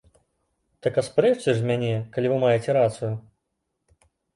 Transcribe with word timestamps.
Так 0.85 0.97
аспрэчце 1.01 1.57
ж 1.59 1.69
мяне, 1.69 1.95
калі 2.19 2.27
вы 2.35 2.43
маеце 2.49 2.71
рацыю! 2.83 3.15